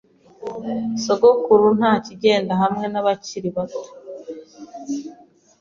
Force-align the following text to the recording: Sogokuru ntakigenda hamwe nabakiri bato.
Sogokuru 1.03 1.65
ntakigenda 1.77 2.53
hamwe 2.61 2.85
nabakiri 2.89 3.49
bato. 3.55 3.81